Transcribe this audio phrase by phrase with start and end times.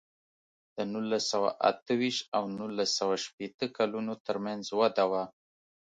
[0.75, 5.23] د نولس سوه اته ویشت او نولس سوه شپېته کلونو ترمنځ وده وه.